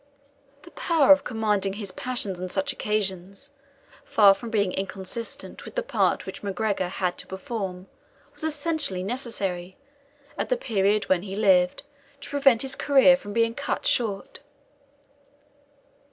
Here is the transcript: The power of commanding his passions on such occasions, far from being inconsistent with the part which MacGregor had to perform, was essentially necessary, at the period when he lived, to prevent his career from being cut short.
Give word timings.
The 0.63 0.71
power 0.71 1.11
of 1.11 1.23
commanding 1.23 1.73
his 1.73 1.91
passions 1.91 2.41
on 2.41 2.49
such 2.49 2.73
occasions, 2.73 3.51
far 4.03 4.33
from 4.33 4.49
being 4.49 4.71
inconsistent 4.73 5.63
with 5.63 5.75
the 5.75 5.83
part 5.83 6.25
which 6.25 6.41
MacGregor 6.41 6.87
had 6.87 7.19
to 7.19 7.27
perform, 7.27 7.87
was 8.33 8.43
essentially 8.43 9.03
necessary, 9.03 9.77
at 10.39 10.49
the 10.49 10.57
period 10.57 11.07
when 11.07 11.21
he 11.21 11.35
lived, 11.35 11.83
to 12.21 12.31
prevent 12.31 12.63
his 12.63 12.73
career 12.75 13.15
from 13.15 13.31
being 13.31 13.53
cut 13.53 13.85
short. 13.85 14.39